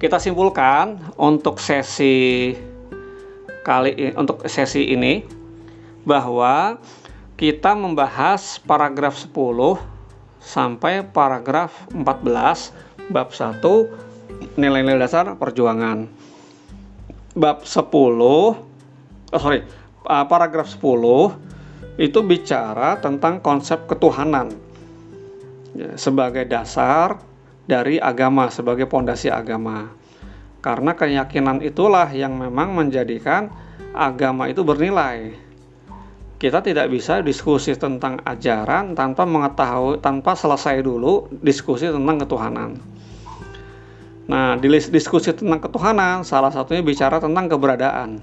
kita 0.00 0.16
simpulkan 0.16 0.96
untuk 1.20 1.60
sesi 1.60 2.56
kali 3.60 4.16
untuk 4.16 4.48
sesi 4.48 4.96
ini 4.96 5.20
bahwa 6.08 6.80
kita 7.36 7.76
membahas 7.76 8.56
paragraf 8.64 9.12
10 9.28 9.76
sampai 10.40 11.04
paragraf 11.04 11.84
14 11.92 13.12
bab 13.12 13.28
1 13.28 14.56
nilai-nilai 14.56 15.04
dasar 15.04 15.36
perjuangan. 15.36 16.08
Bab 17.36 17.68
10 17.68 17.92
oh 17.92 18.56
sorry, 19.36 19.68
paragraf 20.08 20.80
10 20.80 22.00
itu 22.00 22.18
bicara 22.24 22.96
tentang 23.04 23.44
konsep 23.44 23.84
ketuhanan 23.84 24.48
ya, 25.76 25.92
sebagai 26.00 26.48
dasar 26.48 27.20
dari 27.70 28.02
agama 28.02 28.50
sebagai 28.50 28.90
pondasi 28.90 29.30
agama. 29.30 29.94
Karena 30.58 30.98
keyakinan 30.98 31.62
itulah 31.62 32.10
yang 32.10 32.34
memang 32.34 32.74
menjadikan 32.74 33.46
agama 33.94 34.50
itu 34.50 34.66
bernilai. 34.66 35.32
Kita 36.40 36.58
tidak 36.64 36.90
bisa 36.90 37.22
diskusi 37.22 37.76
tentang 37.78 38.18
ajaran 38.26 38.98
tanpa 38.98 39.22
mengetahui 39.22 40.02
tanpa 40.02 40.34
selesai 40.34 40.82
dulu 40.82 41.30
diskusi 41.30 41.86
tentang 41.86 42.16
ketuhanan. 42.26 42.70
Nah, 44.26 44.56
di 44.56 44.68
diskusi 44.70 45.30
tentang 45.36 45.60
ketuhanan 45.62 46.24
salah 46.26 46.50
satunya 46.50 46.82
bicara 46.82 47.22
tentang 47.22 47.46
keberadaan. 47.46 48.20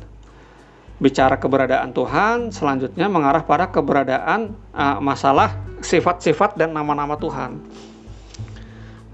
Bicara 0.97 1.37
keberadaan 1.37 1.93
Tuhan, 1.93 2.49
selanjutnya 2.49 3.05
mengarah 3.05 3.45
pada 3.45 3.69
keberadaan 3.69 4.49
uh, 4.73 4.97
masalah 4.97 5.53
sifat-sifat 5.85 6.57
dan 6.57 6.73
nama-nama 6.73 7.21
Tuhan. 7.21 7.61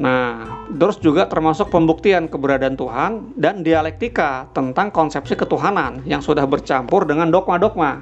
Nah, 0.02 0.66
terus 0.74 0.98
juga 0.98 1.30
termasuk 1.30 1.70
pembuktian 1.70 2.26
keberadaan 2.26 2.74
Tuhan 2.74 3.12
dan 3.38 3.62
dialektika 3.62 4.50
tentang 4.50 4.90
konsepsi 4.90 5.38
ketuhanan 5.38 6.02
yang 6.10 6.18
sudah 6.26 6.50
bercampur 6.50 7.06
dengan 7.06 7.30
dogma-dogma. 7.30 8.02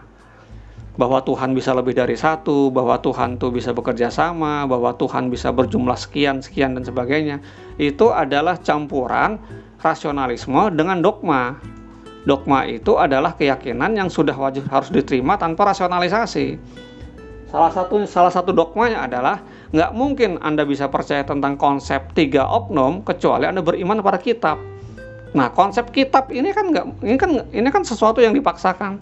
Bahwa 0.96 1.20
Tuhan 1.24 1.52
bisa 1.52 1.76
lebih 1.76 1.96
dari 1.96 2.16
satu, 2.16 2.72
bahwa 2.72 3.00
Tuhan 3.00 3.36
tuh 3.40 3.52
bisa 3.52 3.76
bekerja 3.76 4.08
sama, 4.08 4.64
bahwa 4.68 4.96
Tuhan 4.96 5.28
bisa 5.28 5.52
berjumlah 5.52 5.96
sekian, 6.00 6.40
sekian, 6.40 6.80
dan 6.80 6.84
sebagainya. 6.88 7.44
Itu 7.76 8.12
adalah 8.16 8.60
campuran 8.60 9.40
rasionalisme 9.84 10.72
dengan 10.72 11.04
dogma. 11.04 11.60
Dogma 12.24 12.70
itu 12.70 13.02
adalah 13.02 13.36
keyakinan 13.36 13.98
yang 13.98 14.08
sudah 14.08 14.36
wajib 14.36 14.68
harus 14.70 14.94
diterima 14.94 15.36
tanpa 15.36 15.74
rasionalisasi. 15.74 16.60
Salah 17.52 17.72
satu 17.74 18.08
salah 18.08 18.32
satu 18.32 18.56
dogmanya 18.56 19.04
adalah 19.04 19.44
nggak 19.72 19.92
mungkin 19.96 20.36
Anda 20.44 20.68
bisa 20.68 20.92
percaya 20.92 21.24
tentang 21.24 21.56
konsep 21.56 22.12
tiga 22.12 22.44
oknum 22.44 23.08
kecuali 23.08 23.48
Anda 23.48 23.64
beriman 23.64 24.04
pada 24.04 24.20
kitab. 24.20 24.60
Nah, 25.32 25.48
konsep 25.56 25.96
kitab 25.96 26.28
ini 26.28 26.52
kan 26.52 26.76
nggak 26.76 26.86
ini 27.08 27.16
kan 27.16 27.32
ini 27.56 27.70
kan 27.72 27.88
sesuatu 27.88 28.20
yang 28.20 28.36
dipaksakan. 28.36 29.00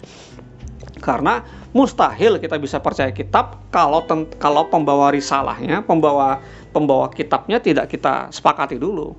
Karena 1.00 1.42
mustahil 1.74 2.38
kita 2.38 2.60
bisa 2.60 2.78
percaya 2.78 3.10
kitab 3.10 3.66
kalau 3.74 4.04
kalau 4.38 4.70
pembawa 4.70 5.10
risalahnya, 5.10 5.82
pembawa 5.82 6.38
pembawa 6.70 7.10
kitabnya 7.10 7.58
tidak 7.58 7.90
kita 7.90 8.30
sepakati 8.30 8.78
dulu. 8.78 9.16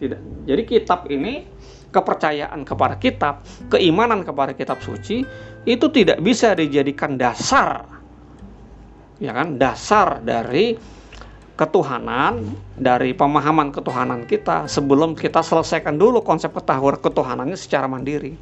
Tidak. 0.00 0.48
Jadi 0.48 0.62
kitab 0.64 1.04
ini 1.12 1.44
kepercayaan 1.92 2.64
kepada 2.64 2.96
kitab, 2.96 3.44
keimanan 3.68 4.24
kepada 4.24 4.56
kitab 4.56 4.80
suci 4.80 5.26
itu 5.68 5.86
tidak 5.92 6.24
bisa 6.24 6.56
dijadikan 6.56 7.20
dasar 7.20 7.99
ya 9.20 9.36
kan 9.36 9.60
dasar 9.60 10.24
dari 10.24 10.74
ketuhanan 11.60 12.56
dari 12.80 13.12
pemahaman 13.12 13.68
ketuhanan 13.68 14.24
kita 14.24 14.64
sebelum 14.64 15.12
kita 15.12 15.44
selesaikan 15.44 16.00
dulu 16.00 16.24
konsep 16.24 16.56
ketahuan 16.56 16.96
ketuhanannya 16.96 17.52
secara 17.52 17.84
mandiri 17.84 18.32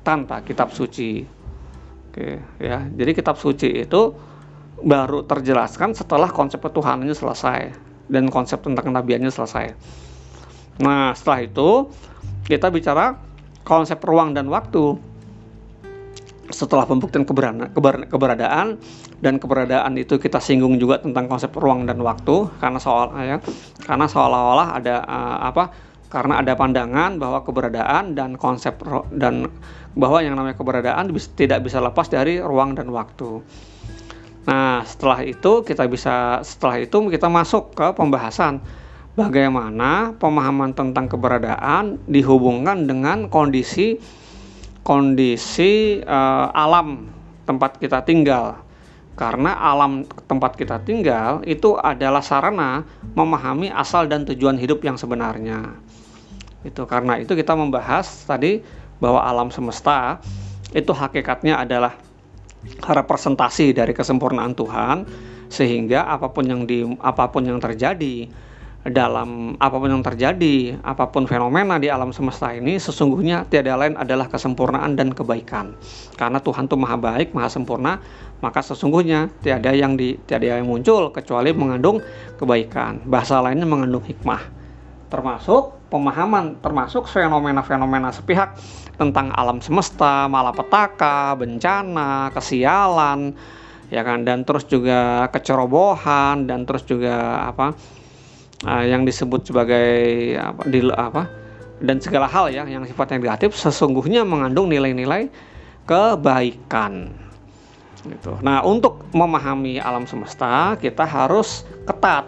tanpa 0.00 0.40
kitab 0.40 0.72
suci. 0.72 1.22
Oke, 2.08 2.40
ya. 2.56 2.88
Jadi 2.88 3.10
kitab 3.12 3.36
suci 3.36 3.84
itu 3.84 4.16
baru 4.80 5.28
terjelaskan 5.28 5.92
setelah 5.92 6.32
konsep 6.32 6.58
ketuhanannya 6.64 7.12
selesai 7.12 7.60
dan 8.08 8.24
konsep 8.32 8.64
tentang 8.64 8.92
kenabiannya 8.92 9.28
selesai. 9.28 9.76
Nah, 10.80 11.12
setelah 11.12 11.44
itu 11.44 11.92
kita 12.48 12.72
bicara 12.72 13.20
konsep 13.62 14.00
ruang 14.02 14.32
dan 14.32 14.48
waktu 14.48 14.98
setelah 16.50 16.84
pembuktian 16.84 17.24
keberadaan 18.08 18.76
dan 19.22 19.38
keberadaan 19.38 19.94
itu 19.94 20.18
kita 20.18 20.42
singgung 20.42 20.82
juga 20.82 20.98
tentang 20.98 21.30
konsep 21.30 21.54
ruang 21.54 21.86
dan 21.86 22.02
waktu 22.02 22.50
karena 22.58 22.82
soal 22.82 23.14
ya 23.22 23.38
karena 23.86 24.06
seolah-olah 24.10 24.68
ada 24.82 24.96
uh, 25.06 25.38
apa 25.46 25.70
karena 26.10 26.44
ada 26.44 26.52
pandangan 26.52 27.16
bahwa 27.16 27.40
keberadaan 27.40 28.12
dan 28.12 28.36
konsep 28.36 28.76
dan 29.16 29.48
bahwa 29.96 30.20
yang 30.20 30.36
namanya 30.36 30.60
keberadaan 30.60 31.08
tidak 31.38 31.64
bisa 31.64 31.80
lepas 31.80 32.12
dari 32.12 32.36
ruang 32.36 32.76
dan 32.76 32.92
waktu. 32.92 33.40
Nah, 34.44 34.84
setelah 34.84 35.24
itu 35.24 35.64
kita 35.64 35.88
bisa 35.88 36.44
setelah 36.44 36.84
itu 36.84 37.08
kita 37.08 37.32
masuk 37.32 37.72
ke 37.72 37.96
pembahasan 37.96 38.60
bagaimana 39.16 40.12
pemahaman 40.20 40.76
tentang 40.76 41.08
keberadaan 41.08 41.96
dihubungkan 42.04 42.84
dengan 42.84 43.32
kondisi 43.32 43.96
kondisi 44.84 46.02
uh, 46.04 46.52
alam 46.52 47.08
tempat 47.48 47.80
kita 47.80 48.04
tinggal. 48.04 48.60
Karena 49.12 49.60
alam 49.60 50.08
tempat 50.24 50.56
kita 50.56 50.80
tinggal 50.80 51.44
itu 51.44 51.76
adalah 51.76 52.24
sarana 52.24 52.88
memahami 53.12 53.68
asal 53.68 54.08
dan 54.08 54.24
tujuan 54.24 54.56
hidup 54.56 54.80
yang 54.80 54.96
sebenarnya. 54.96 55.76
Itu 56.64 56.88
karena 56.88 57.20
itu 57.20 57.36
kita 57.36 57.52
membahas 57.52 58.08
tadi 58.24 58.64
bahwa 59.02 59.20
alam 59.20 59.52
semesta 59.52 60.22
itu 60.72 60.94
hakikatnya 60.94 61.60
adalah 61.60 61.92
representasi 62.80 63.74
dari 63.74 63.92
kesempurnaan 63.92 64.54
Tuhan 64.54 64.96
sehingga 65.52 66.08
apa 66.08 66.32
pun 66.32 66.48
yang 66.48 66.62
di 66.64 66.86
apa 67.02 67.28
pun 67.28 67.44
yang 67.44 67.60
terjadi 67.60 68.30
dalam 68.82 69.54
apa 69.62 69.78
pun 69.78 69.94
yang 69.94 70.02
terjadi, 70.02 70.74
apa 70.82 71.06
pun 71.14 71.30
fenomena 71.30 71.78
di 71.78 71.86
alam 71.86 72.10
semesta 72.10 72.50
ini 72.50 72.82
sesungguhnya 72.82 73.46
tiada 73.46 73.78
lain 73.78 73.94
adalah 73.94 74.26
kesempurnaan 74.26 74.98
dan 74.98 75.14
kebaikan. 75.14 75.78
Karena 76.18 76.42
Tuhan 76.42 76.66
itu 76.66 76.74
maha 76.74 76.98
baik, 76.98 77.30
maha 77.30 77.46
sempurna, 77.46 78.02
maka 78.42 78.58
sesungguhnya 78.58 79.30
tiada 79.38 79.70
yang 79.70 79.94
di 79.94 80.18
tiada 80.26 80.58
yang 80.58 80.66
muncul 80.66 81.14
kecuali 81.14 81.54
mengandung 81.54 82.02
kebaikan. 82.42 83.06
Bahasa 83.06 83.38
lainnya 83.38 83.70
mengandung 83.70 84.02
hikmah. 84.02 84.42
Termasuk 85.06 85.78
pemahaman, 85.86 86.58
termasuk 86.58 87.06
fenomena-fenomena 87.06 88.10
sepihak 88.10 88.58
tentang 88.98 89.30
alam 89.30 89.62
semesta, 89.62 90.26
malapetaka, 90.26 91.38
bencana, 91.38 92.34
kesialan, 92.34 93.30
ya 93.94 94.02
kan, 94.02 94.26
dan 94.26 94.42
terus 94.42 94.66
juga 94.66 95.30
kecerobohan 95.30 96.50
dan 96.50 96.66
terus 96.66 96.82
juga 96.82 97.46
apa? 97.46 97.78
Uh, 98.66 98.84
yang 98.84 99.02
disebut 99.06 99.46
sebagai 99.46 99.86
apa, 100.38 100.62
di, 100.66 100.80
apa 100.90 101.22
dan 101.82 101.98
segala 101.98 102.30
hal 102.30 102.50
ya 102.50 102.62
yang 102.66 102.86
sifatnya 102.86 103.18
negatif 103.18 103.58
sesungguhnya 103.58 104.22
mengandung 104.22 104.70
nilai-nilai 104.70 105.30
kebaikan. 105.86 107.10
Gitu. 108.02 108.34
Nah, 108.42 108.66
untuk 108.66 109.06
memahami 109.14 109.78
alam 109.78 110.06
semesta 110.10 110.74
kita 110.78 111.06
harus 111.06 111.62
ketat 111.86 112.26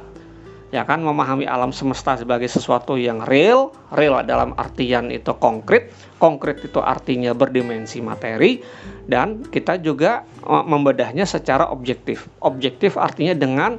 ya 0.75 0.83
kan 0.83 0.99
memahami 0.99 1.47
alam 1.47 1.71
semesta 1.71 2.19
sebagai 2.19 2.51
sesuatu 2.51 2.99
yang 2.99 3.23
real, 3.31 3.71
real 3.95 4.19
dalam 4.27 4.59
artian 4.59 5.07
itu 5.15 5.31
konkret, 5.39 5.95
konkret 6.19 6.67
itu 6.67 6.83
artinya 6.83 7.31
berdimensi 7.31 8.03
materi 8.03 8.59
dan 9.07 9.47
kita 9.47 9.79
juga 9.79 10.27
eh, 10.43 10.65
membedahnya 10.67 11.31
secara 11.31 11.71
objektif. 11.71 12.27
Objektif 12.43 12.99
artinya 12.99 13.39
dengan 13.39 13.79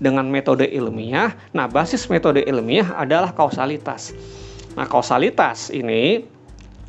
dengan 0.00 0.26
metode 0.26 0.66
ilmiah. 0.66 1.36
Nah, 1.52 1.68
basis 1.68 2.08
metode 2.08 2.42
ilmiah 2.48 2.96
adalah 2.96 3.30
kausalitas. 3.36 4.16
Nah, 4.74 4.88
kausalitas 4.88 5.68
ini 5.70 6.24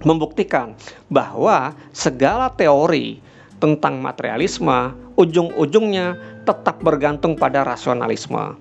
membuktikan 0.02 0.74
bahwa 1.12 1.76
segala 1.94 2.50
teori 2.50 3.22
tentang 3.62 4.02
materialisme 4.02 4.98
ujung-ujungnya 5.20 6.18
tetap 6.48 6.82
bergantung 6.82 7.38
pada 7.38 7.62
rasionalisme. 7.62 8.58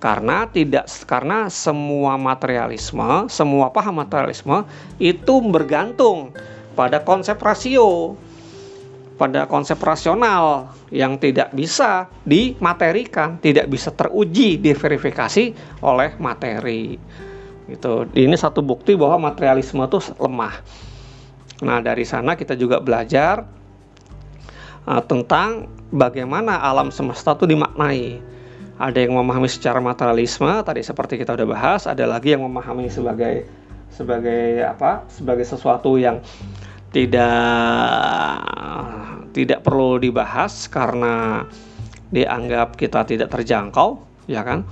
Karena 0.00 0.48
tidak 0.48 0.88
karena 1.04 1.52
semua 1.52 2.16
materialisme, 2.16 3.28
semua 3.28 3.68
paham 3.68 4.00
materialisme 4.00 4.64
itu 4.96 5.44
bergantung 5.44 6.32
pada 6.72 7.04
konsep 7.04 7.36
rasio 7.36 8.16
pada 9.20 9.44
konsep 9.44 9.76
rasional 9.84 10.72
yang 10.88 11.20
tidak 11.20 11.52
bisa 11.52 12.08
dimaterikan, 12.24 13.36
tidak 13.36 13.68
bisa 13.68 13.92
teruji, 13.92 14.56
diverifikasi 14.56 15.52
oleh 15.84 16.16
materi. 16.16 16.96
Gitu. 17.68 18.08
Ini 18.16 18.32
satu 18.40 18.64
bukti 18.64 18.96
bahwa 18.96 19.28
materialisme 19.28 19.84
itu 19.84 20.00
lemah. 20.16 20.56
Nah, 21.60 21.84
dari 21.84 22.08
sana 22.08 22.32
kita 22.32 22.56
juga 22.56 22.80
belajar 22.80 23.44
uh, 24.88 25.02
tentang 25.04 25.68
bagaimana 25.92 26.56
alam 26.56 26.88
semesta 26.88 27.36
itu 27.36 27.44
dimaknai. 27.44 28.24
Ada 28.80 29.04
yang 29.04 29.20
memahami 29.20 29.52
secara 29.52 29.76
materialisme, 29.84 30.48
tadi 30.64 30.80
seperti 30.80 31.20
kita 31.20 31.36
udah 31.36 31.44
bahas, 31.44 31.84
ada 31.84 32.08
lagi 32.08 32.32
yang 32.32 32.48
memahami 32.48 32.88
sebagai 32.88 33.44
sebagai 33.92 34.64
apa 34.64 35.04
sebagai 35.12 35.44
sesuatu 35.44 36.00
yang 36.00 36.24
tidak 36.90 38.40
tidak 39.30 39.62
perlu 39.62 40.00
dibahas 40.02 40.66
karena 40.66 41.46
dianggap 42.10 42.74
kita 42.74 43.06
tidak 43.06 43.30
terjangkau 43.30 44.02
ya 44.26 44.42
kan? 44.42 44.66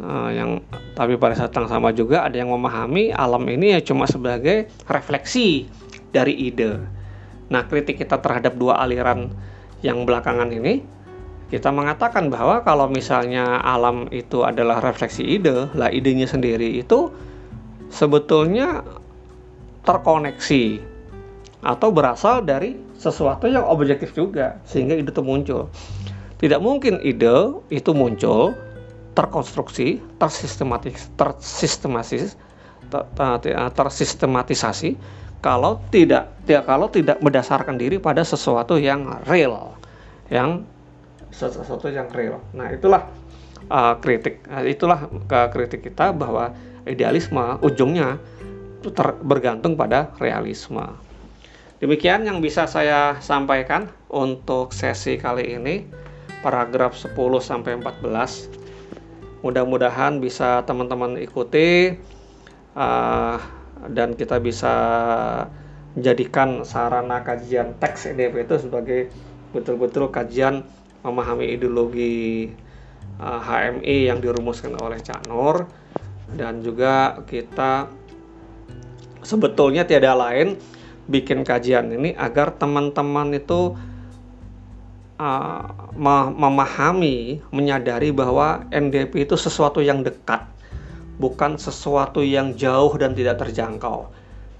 Uh, 0.00 0.32
yang 0.32 0.50
tapi 0.96 1.20
pada 1.20 1.36
saat 1.36 1.52
yang 1.52 1.68
sama 1.68 1.92
juga 1.92 2.24
ada 2.24 2.32
yang 2.32 2.48
memahami 2.48 3.12
alam 3.12 3.44
ini 3.52 3.76
ya 3.76 3.80
cuma 3.84 4.08
sebagai 4.08 4.72
refleksi 4.88 5.68
dari 6.08 6.32
ide. 6.32 6.80
Nah 7.52 7.68
kritik 7.68 8.00
kita 8.00 8.16
terhadap 8.16 8.56
dua 8.56 8.80
aliran 8.80 9.28
yang 9.84 10.08
belakangan 10.08 10.48
ini 10.48 10.80
kita 11.50 11.74
mengatakan 11.74 12.30
bahwa 12.30 12.62
kalau 12.62 12.86
misalnya 12.86 13.58
alam 13.66 14.06
itu 14.14 14.46
adalah 14.46 14.78
refleksi 14.78 15.26
ide, 15.26 15.66
lah 15.74 15.90
idenya 15.90 16.30
sendiri 16.30 16.78
itu 16.78 17.10
sebetulnya 17.90 18.86
terkoneksi 19.82 20.78
atau 21.66 21.88
berasal 21.90 22.46
dari 22.46 22.78
sesuatu 23.00 23.48
yang 23.48 23.64
objektif 23.64 24.12
juga 24.12 24.60
sehingga 24.68 24.92
ide 24.92 25.08
itu 25.08 25.24
muncul. 25.24 25.72
Tidak 26.36 26.60
mungkin 26.60 27.00
ide 27.00 27.56
itu 27.72 27.90
muncul 27.96 28.52
terkonstruksi, 29.16 30.04
tersistematis, 30.20 31.08
tersistematis, 31.16 32.36
ter, 32.92 33.40
tersistematisasi 33.72 35.00
kalau 35.40 35.80
tidak, 35.88 36.28
tidak 36.44 36.64
kalau 36.68 36.86
tidak 36.92 37.16
berdasarkan 37.24 37.80
diri 37.80 37.96
pada 37.96 38.20
sesuatu 38.20 38.76
yang 38.76 39.08
real, 39.24 39.72
yang 40.28 40.68
sesuatu 41.32 41.88
yang 41.88 42.12
real. 42.12 42.44
Nah, 42.52 42.68
itulah 42.68 43.08
uh, 43.72 43.96
kritik. 44.04 44.44
Nah, 44.44 44.60
itulah 44.68 45.08
ke 45.24 45.40
kritik 45.56 45.80
kita 45.88 46.12
bahwa 46.12 46.52
idealisme 46.84 47.56
ujungnya 47.64 48.20
ter 48.84 49.08
bergantung 49.24 49.76
pada 49.80 50.12
realisme. 50.20 50.84
Demikian 51.80 52.28
yang 52.28 52.44
bisa 52.44 52.68
saya 52.68 53.16
sampaikan 53.24 53.88
untuk 54.12 54.76
sesi 54.76 55.16
kali 55.16 55.56
ini 55.56 55.88
paragraf 56.44 56.92
10 56.92 57.16
sampai 57.40 57.80
14. 57.80 59.40
Mudah-mudahan 59.40 60.20
bisa 60.20 60.60
teman-teman 60.68 61.16
ikuti 61.16 61.96
uh, 62.76 63.40
dan 63.88 64.12
kita 64.12 64.36
bisa 64.44 64.74
jadikan 65.96 66.68
sarana 66.68 67.24
kajian 67.24 67.72
teks 67.80 68.12
EDP 68.12 68.44
itu 68.44 68.60
sebagai 68.60 69.00
betul-betul 69.56 70.12
kajian 70.12 70.68
memahami 71.00 71.48
ideologi 71.56 72.52
uh, 73.24 73.40
HMI 73.40 74.12
yang 74.12 74.20
dirumuskan 74.20 74.76
oleh 74.76 75.00
Cak 75.00 75.32
Nur 75.32 75.64
dan 76.36 76.60
juga 76.60 77.24
kita 77.24 77.88
sebetulnya 79.24 79.88
tiada 79.88 80.12
lain 80.12 80.60
bikin 81.10 81.42
kajian 81.42 81.90
ini 81.90 82.14
agar 82.14 82.54
teman-teman 82.54 83.34
itu 83.34 83.74
uh, 85.18 85.62
memahami, 86.38 87.42
menyadari 87.50 88.14
bahwa 88.14 88.64
NDP 88.70 89.26
itu 89.26 89.34
sesuatu 89.34 89.82
yang 89.82 90.06
dekat, 90.06 90.46
bukan 91.18 91.58
sesuatu 91.58 92.22
yang 92.22 92.54
jauh 92.54 92.94
dan 92.94 93.12
tidak 93.18 93.42
terjangkau 93.42 94.08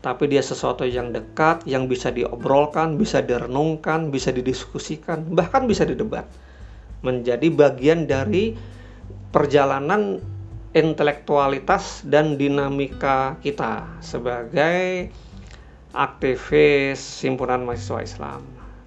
tapi 0.00 0.32
dia 0.32 0.40
sesuatu 0.40 0.88
yang 0.88 1.12
dekat, 1.12 1.68
yang 1.68 1.84
bisa 1.84 2.08
diobrolkan, 2.08 2.96
bisa 2.96 3.20
direnungkan, 3.20 4.08
bisa 4.08 4.32
didiskusikan, 4.32 5.28
bahkan 5.36 5.68
bisa 5.68 5.84
didebat. 5.84 6.24
Menjadi 7.04 7.52
bagian 7.52 8.08
dari 8.08 8.56
perjalanan 9.28 10.20
intelektualitas 10.72 12.04
dan 12.08 12.40
dinamika 12.40 13.36
kita 13.44 14.00
sebagai 14.00 15.12
aktivis 15.92 17.22
himpunan 17.22 17.66
mahasiswa 17.66 18.00
Islam. 18.02 18.40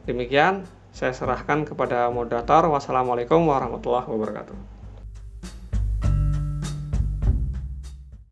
Demikian 0.03 0.67
saya 0.93 1.15
serahkan 1.15 1.65
kepada 1.65 2.09
moderator. 2.11 2.69
Wassalamualaikum 2.69 3.43
warahmatullahi 3.49 4.07
wabarakatuh. 4.07 4.72